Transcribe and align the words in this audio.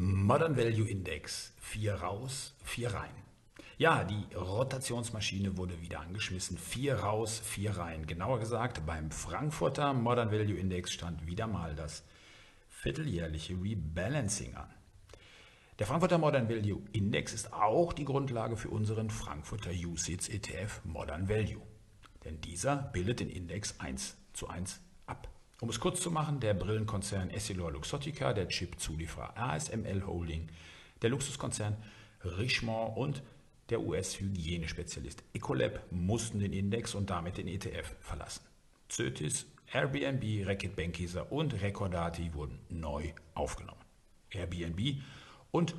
Modern 0.00 0.56
Value 0.56 0.88
Index. 0.88 1.52
Vier 1.58 1.94
raus, 1.94 2.54
vier 2.62 2.94
rein. 2.94 3.10
Ja, 3.78 4.04
die 4.04 4.32
Rotationsmaschine 4.32 5.56
wurde 5.56 5.80
wieder 5.80 5.98
angeschmissen. 5.98 6.56
Vier 6.56 7.00
raus, 7.00 7.42
vier 7.44 7.76
rein. 7.76 8.06
Genauer 8.06 8.38
gesagt, 8.38 8.86
beim 8.86 9.10
Frankfurter 9.10 9.92
Modern 9.94 10.30
Value 10.30 10.56
Index 10.56 10.92
stand 10.92 11.26
wieder 11.26 11.48
mal 11.48 11.74
das 11.74 12.04
vierteljährliche 12.68 13.54
Rebalancing 13.54 14.54
an. 14.54 14.72
Der 15.80 15.88
Frankfurter 15.88 16.18
Modern 16.18 16.48
Value 16.48 16.84
Index 16.92 17.32
ist 17.32 17.52
auch 17.52 17.92
die 17.92 18.04
Grundlage 18.04 18.56
für 18.56 18.70
unseren 18.70 19.10
Frankfurter 19.10 19.72
USITS 19.72 20.28
ETF 20.28 20.80
Modern 20.84 21.28
Value. 21.28 21.66
Denn 22.24 22.40
dieser 22.40 22.76
bildet 22.76 23.18
den 23.18 23.30
Index 23.30 23.80
1 23.80 24.16
zu 24.32 24.46
1 24.46 24.74
ab. 24.74 24.87
Um 25.60 25.70
es 25.70 25.80
kurz 25.80 26.00
zu 26.00 26.12
machen, 26.12 26.38
der 26.38 26.54
Brillenkonzern 26.54 27.30
Essilor 27.30 27.72
Luxottica, 27.72 28.32
der 28.32 28.46
Chip-Zulieferer 28.46 29.36
ASML 29.36 30.06
Holding, 30.06 30.48
der 31.02 31.10
Luxuskonzern 31.10 31.76
Richemont 32.24 32.96
und 32.96 33.22
der 33.68 33.80
US-Hygienespezialist 33.80 35.24
Ecolab 35.32 35.80
mussten 35.90 36.38
den 36.38 36.52
Index 36.52 36.94
und 36.94 37.10
damit 37.10 37.38
den 37.38 37.48
ETF 37.48 37.96
verlassen. 37.98 38.42
Zötis, 38.88 39.46
Airbnb, 39.72 40.46
Reckitt 40.46 40.76
Benckiser 40.76 41.32
und 41.32 41.60
Recordati 41.60 42.32
wurden 42.34 42.60
neu 42.68 43.12
aufgenommen. 43.34 43.82
Airbnb 44.30 45.02
und 45.50 45.74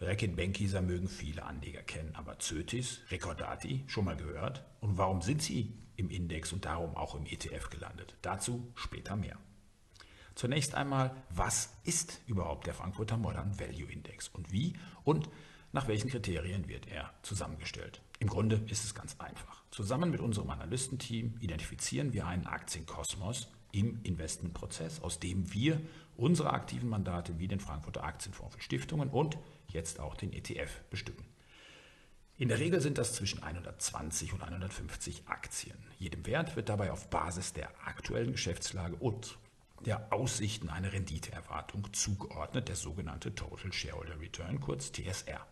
Reckitt 0.00 0.36
Benckiser 0.36 0.80
mögen 0.80 1.08
viele 1.08 1.42
Anleger 1.42 1.82
kennen, 1.82 2.14
aber 2.14 2.38
Zötis, 2.38 3.00
Recordati 3.10 3.82
schon 3.88 4.04
mal 4.04 4.16
gehört? 4.16 4.64
Und 4.80 4.96
warum 4.96 5.22
sind 5.22 5.42
sie 5.42 5.72
im 5.96 6.10
Index 6.10 6.52
und 6.52 6.64
darum 6.64 6.96
auch 6.96 7.14
im 7.14 7.26
ETF 7.26 7.70
gelandet. 7.70 8.16
Dazu 8.22 8.72
später 8.74 9.16
mehr. 9.16 9.38
Zunächst 10.34 10.74
einmal, 10.74 11.14
was 11.30 11.72
ist 11.84 12.20
überhaupt 12.26 12.66
der 12.66 12.74
Frankfurter 12.74 13.16
Modern 13.16 13.58
Value 13.58 13.90
Index 13.90 14.28
und 14.28 14.50
wie 14.52 14.74
und 15.04 15.28
nach 15.72 15.88
welchen 15.88 16.08
Kriterien 16.08 16.68
wird 16.68 16.86
er 16.88 17.12
zusammengestellt? 17.22 18.00
Im 18.20 18.28
Grunde 18.28 18.62
ist 18.68 18.84
es 18.84 18.94
ganz 18.94 19.16
einfach. 19.18 19.64
Zusammen 19.70 20.10
mit 20.10 20.20
unserem 20.20 20.50
Analystenteam 20.50 21.36
identifizieren 21.40 22.12
wir 22.12 22.26
einen 22.26 22.46
Aktienkosmos 22.46 23.48
im 23.72 24.00
Investmentprozess, 24.04 25.02
aus 25.02 25.18
dem 25.18 25.52
wir 25.52 25.80
unsere 26.16 26.52
aktiven 26.52 26.88
Mandate 26.88 27.40
wie 27.40 27.48
den 27.48 27.58
Frankfurter 27.58 28.04
Aktienfonds 28.04 28.54
für 28.54 28.62
Stiftungen 28.62 29.10
und 29.10 29.36
jetzt 29.68 29.98
auch 29.98 30.14
den 30.14 30.32
ETF 30.32 30.80
bestücken. 30.90 31.26
In 32.36 32.48
der 32.48 32.58
Regel 32.58 32.80
sind 32.80 32.98
das 32.98 33.12
zwischen 33.12 33.44
120 33.44 34.32
und 34.32 34.42
150 34.42 35.22
Aktien. 35.26 35.78
Jedem 36.00 36.26
Wert 36.26 36.56
wird 36.56 36.68
dabei 36.68 36.90
auf 36.90 37.08
Basis 37.08 37.52
der 37.52 37.68
aktuellen 37.86 38.32
Geschäftslage 38.32 38.96
und 38.96 39.38
der 39.86 40.12
Aussichten 40.12 40.68
eine 40.68 40.92
Renditeerwartung 40.92 41.92
zugeordnet, 41.92 42.66
der 42.66 42.74
sogenannte 42.74 43.36
Total 43.36 43.72
Shareholder 43.72 44.18
Return, 44.20 44.60
kurz 44.60 44.90
TSR. 44.90 45.46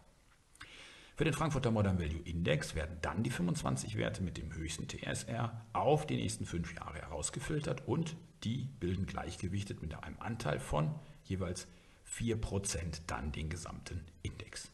Für 1.14 1.22
den 1.22 1.34
Frankfurter 1.34 1.70
Modern 1.70 2.00
Value 2.00 2.22
Index 2.24 2.74
werden 2.74 2.98
dann 3.00 3.22
die 3.22 3.30
25 3.30 3.96
Werte 3.96 4.24
mit 4.24 4.36
dem 4.36 4.52
höchsten 4.52 4.88
TSR 4.88 5.64
auf 5.72 6.04
die 6.04 6.16
nächsten 6.16 6.46
fünf 6.46 6.74
Jahre 6.74 6.98
herausgefiltert 6.98 7.86
und 7.86 8.16
die 8.42 8.68
bilden 8.80 9.06
gleichgewichtet 9.06 9.82
mit 9.82 9.94
einem 10.02 10.18
Anteil 10.18 10.58
von 10.58 10.92
jeweils 11.22 11.68
4% 12.10 13.02
dann 13.06 13.30
den 13.30 13.50
gesamten 13.50 14.04
Index. 14.22 14.72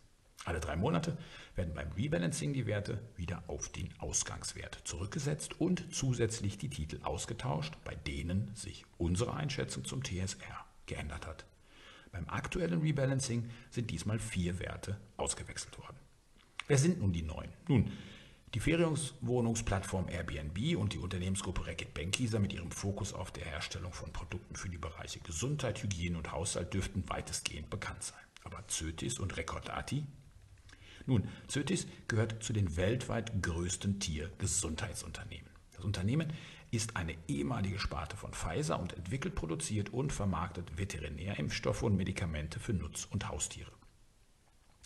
Alle 0.48 0.60
drei 0.60 0.76
Monate 0.76 1.18
werden 1.56 1.74
beim 1.74 1.92
Rebalancing 1.92 2.54
die 2.54 2.64
Werte 2.64 3.02
wieder 3.16 3.42
auf 3.48 3.68
den 3.68 3.90
Ausgangswert 3.98 4.80
zurückgesetzt 4.84 5.60
und 5.60 5.94
zusätzlich 5.94 6.56
die 6.56 6.70
Titel 6.70 7.00
ausgetauscht, 7.02 7.74
bei 7.84 7.94
denen 7.94 8.50
sich 8.54 8.86
unsere 8.96 9.34
Einschätzung 9.34 9.84
zum 9.84 10.02
TSR 10.02 10.64
geändert 10.86 11.26
hat. 11.26 11.44
Beim 12.12 12.26
aktuellen 12.30 12.80
Rebalancing 12.80 13.50
sind 13.68 13.90
diesmal 13.90 14.18
vier 14.18 14.58
Werte 14.58 14.96
ausgewechselt 15.18 15.78
worden. 15.78 15.98
Wer 16.66 16.78
sind 16.78 16.98
nun 16.98 17.12
die 17.12 17.24
neuen? 17.24 17.52
Nun, 17.68 17.92
die 18.54 18.60
Ferienwohnungsplattform 18.60 20.08
Airbnb 20.08 20.78
und 20.78 20.94
die 20.94 20.98
Unternehmensgruppe 20.98 21.66
Reckitt 21.66 21.92
Benckiser 21.92 22.38
mit 22.38 22.54
ihrem 22.54 22.70
Fokus 22.70 23.12
auf 23.12 23.32
der 23.32 23.44
Herstellung 23.44 23.92
von 23.92 24.14
Produkten 24.14 24.56
für 24.56 24.70
die 24.70 24.78
Bereiche 24.78 25.20
Gesundheit, 25.20 25.82
Hygiene 25.82 26.16
und 26.16 26.32
Haushalt 26.32 26.72
dürften 26.72 27.04
weitestgehend 27.06 27.68
bekannt 27.68 28.02
sein. 28.02 28.18
Aber 28.44 28.66
Zötis 28.68 29.18
und 29.18 29.36
Recordati 29.36 30.06
nun, 31.08 31.28
Zötis 31.48 31.86
gehört 32.06 32.42
zu 32.42 32.52
den 32.52 32.76
weltweit 32.76 33.42
größten 33.42 33.98
Tiergesundheitsunternehmen. 33.98 35.48
Das 35.74 35.84
Unternehmen 35.84 36.32
ist 36.70 36.96
eine 36.96 37.16
ehemalige 37.28 37.78
Sparte 37.78 38.16
von 38.16 38.32
Pfizer 38.32 38.78
und 38.78 38.92
entwickelt, 38.92 39.34
produziert 39.34 39.90
und 39.90 40.12
vermarktet 40.12 40.76
Veterinärimpfstoffe 40.76 41.82
und 41.82 41.96
Medikamente 41.96 42.60
für 42.60 42.74
Nutz- 42.74 43.06
und 43.10 43.28
Haustiere. 43.28 43.72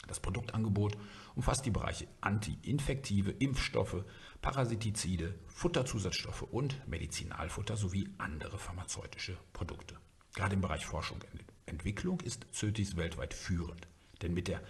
Das 0.06 0.20
Produktangebot 0.20 0.96
umfasst 1.34 1.64
die 1.64 1.70
Bereiche 1.70 2.06
antiinfektive 2.20 3.30
Impfstoffe, 3.30 4.04
Parasitizide, 4.40 5.34
Futterzusatzstoffe 5.46 6.42
und 6.42 6.86
Medizinalfutter 6.88 7.76
sowie 7.76 8.08
andere 8.18 8.58
pharmazeutische 8.58 9.36
Produkte. 9.52 9.96
Gerade 10.34 10.54
im 10.54 10.60
Bereich 10.60 10.86
Forschung 10.86 11.18
und 11.32 11.44
Entwicklung 11.66 12.20
ist 12.20 12.46
Zötis 12.52 12.96
weltweit 12.96 13.34
führend, 13.34 13.86
denn 14.22 14.34
mit 14.34 14.48
der 14.48 14.60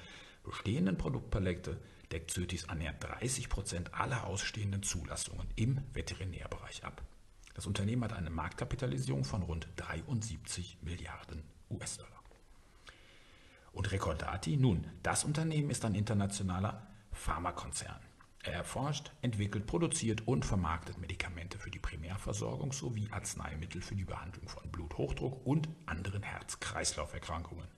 bestehenden 0.43 0.99
Produktpalette 0.99 1.79
deckt 2.11 2.31
Zötis 2.31 2.69
annähernd 2.69 3.03
30 3.03 3.49
Prozent 3.49 3.95
aller 3.95 4.27
ausstehenden 4.27 4.83
Zulassungen 4.83 5.49
im 5.57 5.81
Veterinärbereich 5.93 6.85
ab. 6.85 7.03
Das 7.55 7.67
Unternehmen 7.67 8.05
hat 8.05 8.13
eine 8.13 8.31
Marktkapitalisierung 8.31 9.25
von 9.25 9.43
rund 9.43 9.69
73 9.77 10.79
Milliarden 10.83 11.43
US-Dollar. 11.71 12.23
Und 13.73 13.91
Recordati, 13.91 14.57
nun, 14.57 14.87
das 15.03 15.25
Unternehmen 15.25 15.71
ist 15.71 15.85
ein 15.85 15.95
internationaler 15.95 16.87
Pharmakonzern. 17.13 18.01
Er 18.45 18.55
erforscht, 18.55 19.13
entwickelt, 19.23 19.67
produziert 19.67 20.27
und 20.27 20.45
vermarktet 20.45 20.99
Medikamente 20.99 21.59
für 21.59 21.71
die 21.71 21.79
Primärversorgung 21.79 22.73
sowie 22.73 23.09
Arzneimittel 23.11 23.81
für 23.81 23.95
die 23.95 24.05
Behandlung 24.05 24.49
von 24.49 24.71
Bluthochdruck 24.71 25.47
und 25.47 25.69
anderen 25.87 26.23
Herz-Kreislauf-Erkrankungen. 26.23 27.69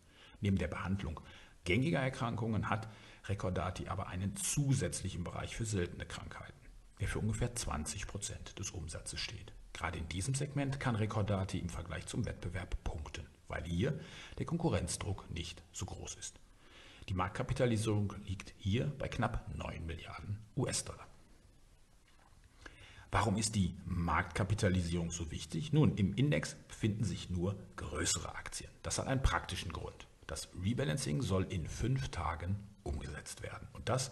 Neben 0.41 0.57
der 0.57 0.69
Behandlung 0.69 1.21
gängiger 1.65 2.01
Erkrankungen 2.01 2.69
hat 2.69 2.89
Recordati 3.27 3.89
aber 3.89 4.09
einen 4.09 4.37
zusätzlichen 4.37 5.25
Bereich 5.25 5.57
für 5.57 5.65
seltene 5.65 6.07
Krankheiten, 6.07 6.59
der 7.01 7.09
für 7.09 7.19
ungefähr 7.19 7.55
20 7.55 8.07
Prozent 8.07 8.59
des 8.59 8.71
Umsatzes 8.71 9.21
steht. 9.21 9.53
Gerade 9.73 9.99
in 9.99 10.09
diesem 10.09 10.35
Segment 10.35 10.79
kann 10.79 10.95
Recordati 10.95 11.59
im 11.59 11.69
Vergleich 11.69 12.07
zum 12.07 12.25
Wettbewerb 12.27 12.83
punkten, 12.85 13.27
weil 13.49 13.65
hier 13.65 13.99
der 14.39 14.47
Konkurrenzdruck 14.47 15.29
nicht 15.31 15.63
so 15.73 15.87
groß 15.87 16.15
ist. 16.15 16.39
Die 17.09 17.15
Marktkapitalisierung 17.15 18.15
liegt 18.25 18.55
hier 18.57 18.87
bei 18.99 19.09
knapp 19.09 19.51
9 19.55 19.85
Milliarden 19.85 20.39
US-Dollar. 20.57 21.07
Warum 23.11 23.37
ist 23.37 23.55
die 23.55 23.77
Marktkapitalisierung 23.85 25.11
so 25.11 25.31
wichtig? 25.31 25.73
Nun, 25.73 25.97
im 25.97 26.15
Index 26.15 26.57
befinden 26.67 27.05
sich 27.05 27.31
nur 27.31 27.57
größere 27.77 28.35
Aktien. 28.35 28.71
Das 28.83 28.99
hat 28.99 29.07
einen 29.07 29.23
praktischen 29.23 29.73
Grund. 29.73 30.07
Das 30.27 30.49
Rebalancing 30.63 31.23
soll 31.23 31.45
in 31.45 31.69
fünf 31.69 32.09
Tagen 32.09 32.57
umgesetzt 32.83 33.43
werden. 33.43 33.69
Und 33.73 33.89
das 33.89 34.11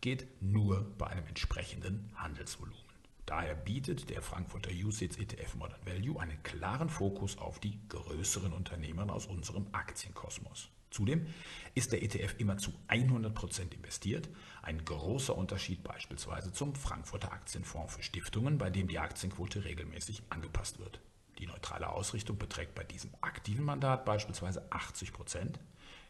geht 0.00 0.42
nur 0.42 0.84
bei 0.98 1.06
einem 1.08 1.26
entsprechenden 1.26 2.10
Handelsvolumen. 2.16 2.88
Daher 3.26 3.54
bietet 3.54 4.08
der 4.08 4.22
Frankfurter 4.22 4.70
USITS 4.70 5.18
ETF 5.18 5.56
Modern 5.56 5.84
Value 5.84 6.18
einen 6.18 6.42
klaren 6.42 6.88
Fokus 6.88 7.36
auf 7.36 7.58
die 7.58 7.78
größeren 7.88 8.54
Unternehmen 8.54 9.10
aus 9.10 9.26
unserem 9.26 9.66
Aktienkosmos. 9.72 10.70
Zudem 10.90 11.26
ist 11.74 11.92
der 11.92 12.02
ETF 12.02 12.36
immer 12.38 12.56
zu 12.56 12.72
100% 12.88 13.74
investiert, 13.74 14.30
ein 14.62 14.82
großer 14.82 15.36
Unterschied 15.36 15.82
beispielsweise 15.82 16.52
zum 16.52 16.74
Frankfurter 16.74 17.32
Aktienfonds 17.32 17.96
für 17.96 18.02
Stiftungen, 18.02 18.56
bei 18.56 18.70
dem 18.70 18.88
die 18.88 18.98
Aktienquote 18.98 19.64
regelmäßig 19.64 20.22
angepasst 20.30 20.78
wird. 20.78 21.00
Die 21.38 21.46
neutrale 21.46 21.88
Ausrichtung 21.88 22.38
beträgt 22.38 22.74
bei 22.74 22.84
diesem 22.84 23.10
aktiven 23.20 23.64
Mandat 23.64 24.04
beispielsweise 24.04 24.70
80 24.70 25.12
Prozent. 25.12 25.60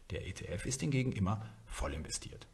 Der 0.09 0.25
ETF 0.27 0.65
ist 0.65 0.81
hingegen 0.81 1.11
immer 1.11 1.45
voll 1.65 1.93
investiert. 1.93 2.47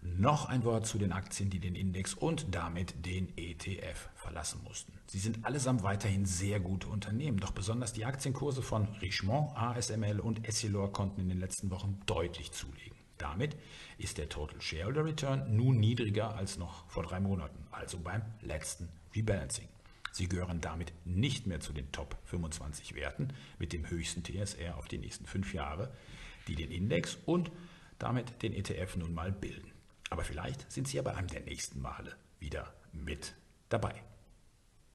Noch 0.00 0.46
ein 0.46 0.62
Wort 0.62 0.86
zu 0.86 0.96
den 0.96 1.12
Aktien, 1.12 1.50
die 1.50 1.58
den 1.58 1.74
Index 1.74 2.14
und 2.14 2.54
damit 2.54 3.04
den 3.04 3.36
ETF 3.36 4.08
verlassen 4.14 4.62
mussten. 4.62 4.92
Sie 5.08 5.18
sind 5.18 5.44
allesamt 5.44 5.82
weiterhin 5.82 6.24
sehr 6.24 6.60
gute 6.60 6.86
Unternehmen, 6.86 7.40
doch 7.40 7.50
besonders 7.50 7.92
die 7.92 8.04
Aktienkurse 8.04 8.62
von 8.62 8.86
Richemont, 9.00 9.56
ASML 9.56 10.20
und 10.20 10.46
Essilor 10.46 10.92
konnten 10.92 11.22
in 11.22 11.28
den 11.28 11.40
letzten 11.40 11.70
Wochen 11.70 12.00
deutlich 12.06 12.52
zulegen. 12.52 12.96
Damit 13.18 13.56
ist 13.98 14.18
der 14.18 14.28
Total 14.28 14.60
Shareholder 14.60 15.04
Return 15.04 15.56
nun 15.56 15.80
niedriger 15.80 16.36
als 16.36 16.58
noch 16.58 16.88
vor 16.88 17.02
drei 17.02 17.18
Monaten, 17.18 17.66
also 17.72 17.98
beim 17.98 18.22
letzten 18.40 18.88
Rebalancing. 19.16 19.68
Sie 20.18 20.28
gehören 20.28 20.60
damit 20.60 20.92
nicht 21.04 21.46
mehr 21.46 21.60
zu 21.60 21.72
den 21.72 21.92
Top 21.92 22.18
25 22.24 22.96
Werten 22.96 23.28
mit 23.60 23.72
dem 23.72 23.88
höchsten 23.88 24.24
TSR 24.24 24.76
auf 24.76 24.88
die 24.88 24.98
nächsten 24.98 25.26
fünf 25.26 25.54
Jahre, 25.54 25.92
die 26.48 26.56
den 26.56 26.72
Index 26.72 27.16
und 27.24 27.52
damit 28.00 28.42
den 28.42 28.52
ETF 28.52 28.96
nun 28.96 29.14
mal 29.14 29.30
bilden. 29.30 29.70
Aber 30.10 30.24
vielleicht 30.24 30.72
sind 30.72 30.88
Sie 30.88 30.96
ja 30.96 31.04
bei 31.04 31.14
einem 31.14 31.28
der 31.28 31.42
nächsten 31.42 31.80
Male 31.80 32.16
wieder 32.40 32.74
mit 32.92 33.36
dabei. 33.68 33.94